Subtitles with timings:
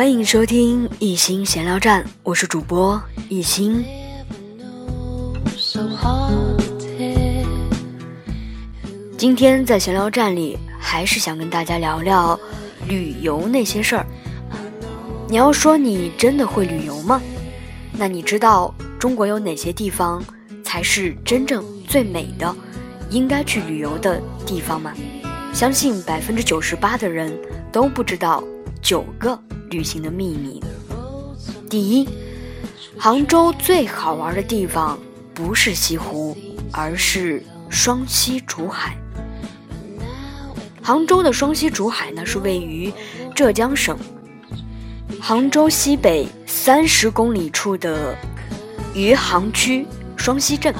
[0.00, 2.98] 欢迎收听一心闲聊站，我是主播
[3.28, 3.84] 一心。
[9.18, 12.40] 今天在闲聊站里，还是想跟大家聊聊
[12.88, 14.06] 旅游那些事儿。
[15.28, 17.20] 你要说你真的会旅游吗？
[17.92, 20.24] 那你知道中国有哪些地方
[20.64, 22.56] 才是真正最美的，
[23.10, 24.94] 应该去旅游的地方吗？
[25.52, 27.38] 相信百分之九十八的人
[27.70, 28.42] 都不知道
[28.82, 29.38] 九个
[29.70, 30.62] 旅行的秘密。
[31.68, 32.08] 第一，
[32.98, 34.98] 杭州最好玩的地方
[35.32, 36.36] 不是西湖，
[36.72, 38.96] 而是双溪竹海。
[40.82, 42.92] 杭州的双溪竹海呢，是位于
[43.34, 43.96] 浙江省
[45.20, 48.16] 杭州西北三十公里处的
[48.94, 49.86] 余杭区
[50.16, 50.74] 双溪镇。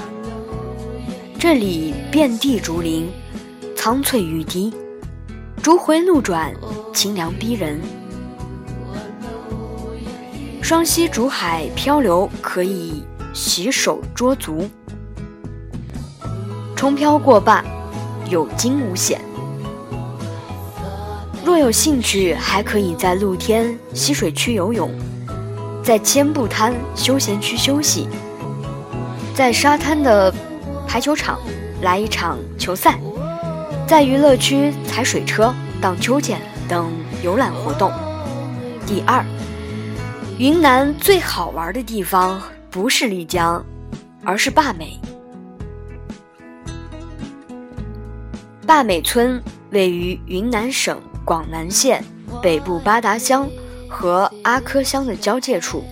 [1.39, 3.09] 这里遍地竹林。
[3.77, 4.71] 苍翠欲滴，
[5.63, 6.55] 竹回路转，
[6.93, 7.81] 清凉逼人。
[10.61, 13.03] 双溪竹海漂流，可以
[13.33, 14.69] 洗手捉足。
[16.77, 17.65] 冲漂过半，
[18.29, 19.21] 有惊无险。
[21.45, 24.91] 若有兴趣，还可以在露天溪水区游泳，
[25.83, 28.09] 在千步滩休闲区休息，
[29.35, 30.33] 在沙滩的
[30.87, 31.41] 排球场
[31.83, 32.99] 来一场球赛。
[33.89, 36.89] 在娱乐区踩水车、荡秋千等
[37.21, 37.91] 游览活动。
[38.87, 39.25] 第二，
[40.39, 42.41] 云南最好玩的地方
[42.71, 43.65] 不是丽江，
[44.25, 44.97] 而是坝美。
[48.65, 52.05] 坝美村位于云南省广南县
[52.41, 53.51] 北部八达乡
[53.89, 55.83] 和阿科乡的交界处，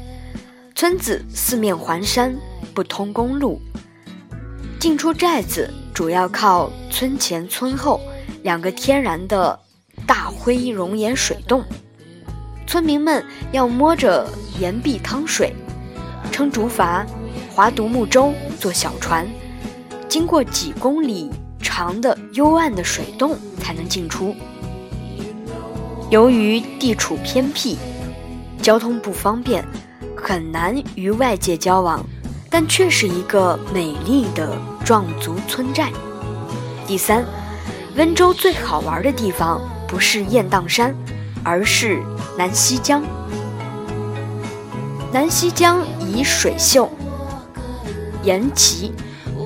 [0.77, 2.37] 村子四面环山，
[2.73, 3.61] 不通公路，
[4.79, 5.69] 进出寨子。
[5.93, 8.01] 主要靠村前村后
[8.45, 9.59] 两个天然的
[10.09, 11.63] 大灰熔岩水洞，
[12.67, 14.27] 村民们要摸着
[14.59, 15.55] 岩壁趟水，
[16.33, 17.05] 撑竹筏、
[17.55, 19.29] 划独木舟、坐小船，
[20.09, 21.31] 经过几公里
[21.61, 24.35] 长的幽暗的水洞才能进出。
[26.09, 27.77] 由于地处偏僻，
[28.63, 29.63] 交通不方便，
[30.17, 32.03] 很难与外界交往。
[32.51, 35.93] 但却是一个美丽的壮族村寨。
[36.87, 37.23] 第三，
[37.95, 40.95] 温州最好玩的地方不是雁荡山，
[41.43, 42.03] 而是
[42.37, 43.03] 南溪江。
[45.11, 46.89] 南溪江以水秀、
[48.23, 48.93] 岩奇、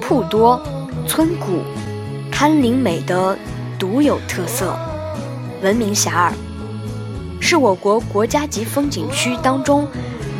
[0.00, 0.60] 瀑多、
[1.06, 1.62] 村古、
[2.30, 3.38] 滩林美的
[3.78, 4.76] 独有特色，
[5.62, 6.32] 闻名遐迩，
[7.40, 9.88] 是我国国家级风景区当中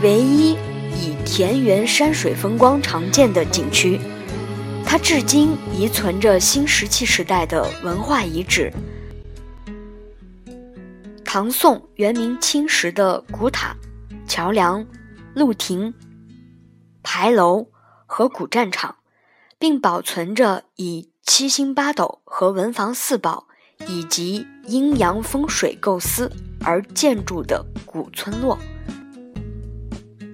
[0.03, 0.59] 唯一。
[0.95, 3.99] 以田园山水风光常见的景区，
[4.85, 8.71] 它至今遗存着新石器时代的文化遗址，
[11.35, 13.75] 唐宋元明清时的古塔、
[14.29, 14.87] 桥梁、
[15.35, 15.95] 路亭、
[17.03, 17.69] 牌楼
[18.05, 18.97] 和古战场，
[19.59, 23.47] 并保存着以七星八斗和文房四宝
[23.89, 26.31] 以及阴阳风水构思
[26.63, 28.59] 而建筑的古村落。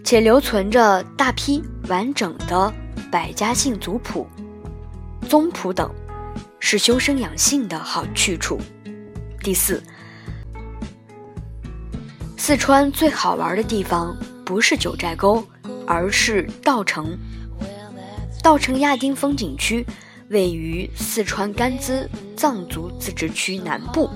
[0.03, 2.75] 且留存着大批完整的
[3.09, 4.27] 百家姓族谱、
[5.29, 5.89] 宗谱等，
[6.59, 8.59] 是修身养性的好去处。
[9.45, 9.81] 第四，
[12.49, 15.47] 四川最好玩的地方不是九寨沟，
[15.87, 17.15] 而是稻城。
[18.43, 19.85] 稻城亚丁风景区
[20.31, 22.09] 位于四川甘孜
[22.39, 24.09] 藏族自治区南部，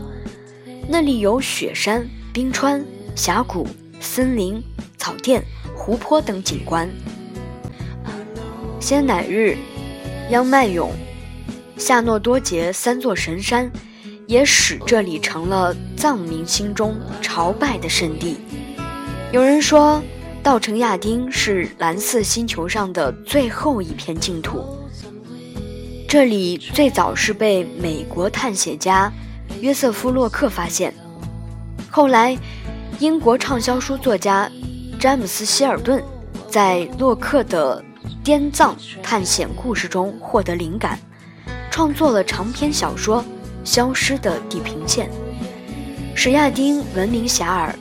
[0.88, 2.82] 那里有雪山、冰川、
[3.14, 3.68] 峡谷、
[4.00, 4.64] 森林、
[4.96, 5.44] 草甸。
[5.76, 6.88] 湖泊等景观，
[8.80, 9.58] 仙乃日、
[10.30, 10.90] 央麦勇、
[11.76, 13.70] 夏诺多杰三座神山，
[14.32, 18.38] 也使这里成了藏民心中朝拜的圣地。
[19.30, 20.02] 有人说，
[20.42, 24.64] 稻城亚丁是蓝色星球上的最后一片净土。
[26.08, 29.12] 这里最早是被美国探险家
[29.60, 30.94] 约瑟夫·洛克发现，
[31.90, 32.34] 后来
[33.00, 34.50] 英国畅销书作家。
[34.98, 36.02] 詹姆斯·希尔顿
[36.48, 37.84] 在洛克的
[38.22, 40.98] 滇藏探险故事中获得灵感，
[41.70, 43.20] 创作了长篇小说
[43.64, 45.06] 《消失的地平线》，
[46.14, 47.72] 使亚丁闻名遐迩，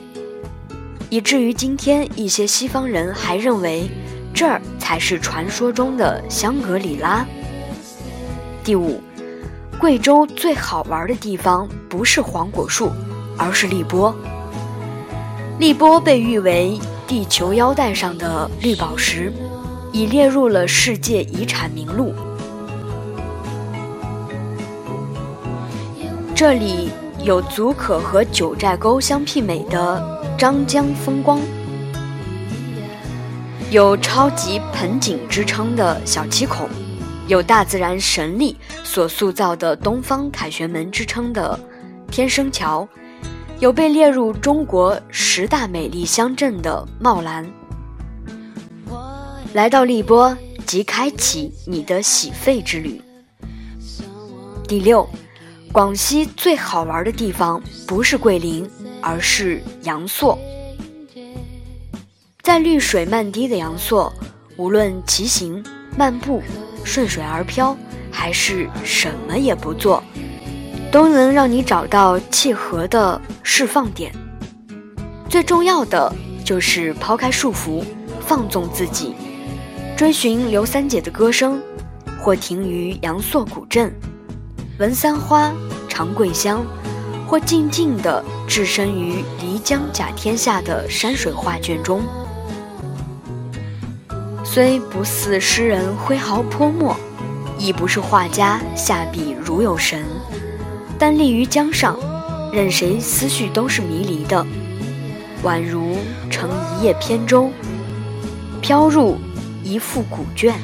[1.08, 3.88] 以至于今天一些西方人还认为
[4.32, 7.26] 这儿才是传说中的香格里拉。
[8.64, 9.00] 第五，
[9.78, 12.90] 贵州最好玩的地方不是黄果树，
[13.36, 14.14] 而是荔波。
[15.58, 16.78] 荔波被誉为。
[17.04, 19.30] 地球腰带上的绿宝石，
[19.92, 22.14] 已列入了世界遗产名录。
[26.34, 26.90] 这里
[27.22, 31.40] 有足可和九寨沟相媲美的张江风光，
[33.70, 36.68] 有超级盆景之称的小七孔，
[37.28, 41.58] 有大自然神力所塑造的东方凯旋门之称的
[42.10, 42.88] 天生桥，
[43.60, 47.46] 有被列入中国十大美丽乡镇的茂兰。
[49.52, 50.36] 来到荔波，
[50.66, 53.00] 即开启你的洗肺之旅。
[54.66, 55.08] 第六，
[55.72, 58.68] 广西最好玩的地方不是桂林，
[59.00, 60.38] 而是阳朔。
[62.42, 64.12] 在绿水漫堤的阳朔，
[64.58, 65.64] 无论骑行、
[65.96, 66.42] 漫步、
[66.84, 67.74] 顺水而漂，
[68.10, 70.04] 还是什么也不做，
[70.90, 74.12] 都能让你找到契合的释放点。
[75.30, 76.14] 最重要的
[76.44, 77.82] 就是抛开束缚，
[78.20, 79.14] 放纵自己。
[79.96, 81.58] 追寻刘三姐的歌声，
[82.20, 83.90] 或停于阳朔古镇，
[84.78, 85.52] 闻三花
[85.88, 86.64] 尝桂香，
[87.26, 92.02] 或静静地置身于漓江甲天下的山水画卷中。
[94.44, 96.96] 虽不似诗人挥毫泼墨，
[97.58, 100.04] 亦不是画家下笔如有神，
[100.98, 101.96] 但立于江上，
[102.52, 104.44] 任谁思绪都是迷离的，
[105.44, 105.96] 宛如
[106.30, 107.50] 乘一叶扁舟，
[108.60, 109.18] 飘入。
[109.64, 110.56] 一副古卷，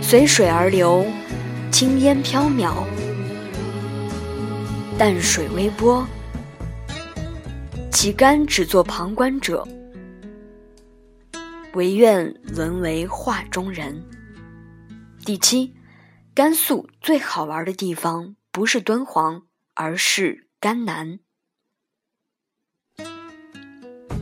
[0.00, 1.04] 随水而流，
[1.74, 2.86] 轻烟飘渺，
[4.96, 6.06] 淡水微波，
[7.90, 9.66] 岂甘只做旁观者？
[11.72, 14.00] 唯愿沦为画中人。
[15.24, 15.74] 第七，
[16.32, 19.42] 甘肃最好玩的地方不是敦煌，
[19.74, 21.18] 而是甘南。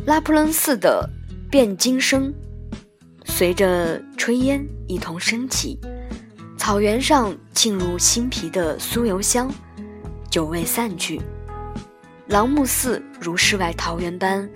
[0.07, 1.11] 拉卜楞寺的。
[1.51, 2.33] 汴京声
[3.27, 5.79] 随着炊烟一同升起，
[6.65, 9.53] 草原上沁入心脾的酥油香，
[10.31, 11.21] 久未散去。
[12.29, 14.49] 朗木寺如世外桃源般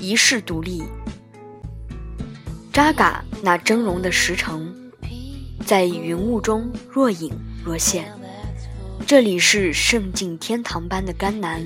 [0.00, 0.82] 遗世独立。
[2.72, 4.74] 扎嘎那峥嵘的石城，
[5.64, 7.32] 在云雾中若隐
[7.64, 8.12] 若现。
[9.06, 11.64] 这里是圣境天堂般的甘南。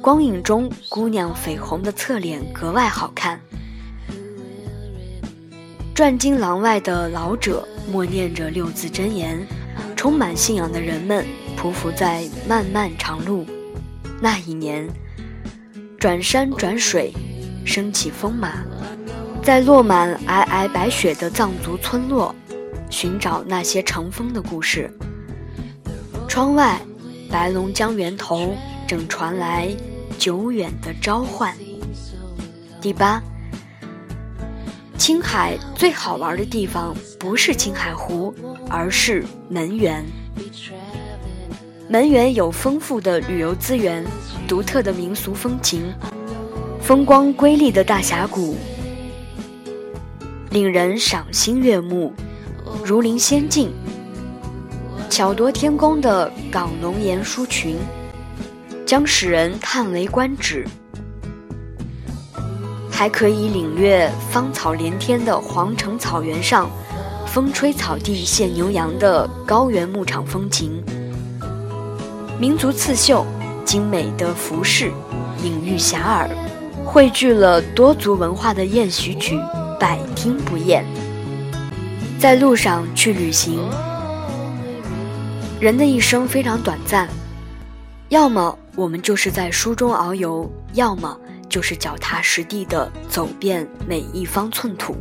[0.00, 3.40] 光影中，姑娘绯红的侧脸格外好看。
[5.92, 9.46] 转经廊外的老者默念着六字真言，
[9.96, 11.26] 充满信仰的人们
[11.56, 13.46] 匍匐在漫漫长路。
[14.20, 14.88] 那一年，
[15.98, 17.12] 转山转水，
[17.64, 18.64] 升起风马，
[19.42, 22.34] 在落满皑皑白雪的藏族村落，
[22.90, 24.90] 寻找那些乘风的故事。
[26.28, 26.80] 窗外，
[27.30, 28.54] 白龙江源头
[28.86, 29.74] 正传来。
[30.18, 31.52] 久远的召唤。
[32.80, 33.20] 第八，
[35.02, 38.32] 青海最好玩的地方不是青海湖，
[38.70, 40.06] 而是门源。
[41.88, 44.06] 门源有丰富的旅游资源，
[44.46, 45.92] 独特的民俗风情，
[46.80, 48.54] 风光瑰丽的大峡谷，
[50.50, 52.14] 令人赏心悦目，
[52.84, 53.72] 如临仙境。
[55.10, 57.76] 巧夺天工的港龙岩书群。
[58.86, 60.64] 将使人叹为观止，
[63.02, 66.70] 还可以领略芳草连天的黄城草原上，
[67.26, 70.80] 风吹草低见牛羊的高原牧场风情。
[72.38, 73.26] 民族刺绣、
[73.64, 74.92] 精美的服饰，
[75.42, 76.28] 隐喻遐迩，
[76.84, 79.36] 汇聚了多族文化的宴席曲，
[79.80, 80.84] 百听不厌。
[82.20, 83.68] 在路上去旅行，
[85.58, 87.08] 人的一生非常短暂。
[88.10, 91.18] 要么我们就是在书中遨游，要么
[91.52, 94.96] 就是脚踏实地的走遍每一方寸土。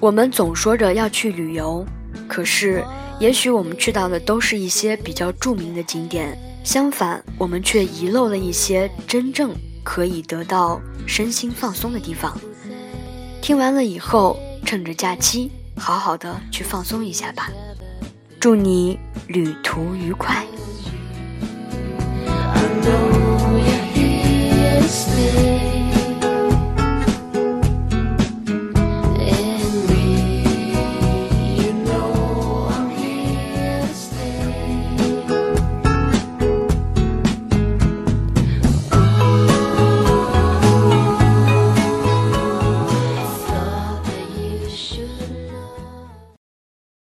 [0.00, 1.84] 我们总说着要去旅游，
[2.26, 2.82] 可是
[3.18, 9.54] 也许我们去到的都是一些比较著名的景点，相反，我们却遗漏了一些真正
[9.84, 12.34] 可以得到身心放松的地方。
[13.42, 17.50] 听完了以后，趁着假期，好好的去放松一下吧。
[18.40, 20.42] 祝你旅途愉快。
[24.90, 25.79] stay.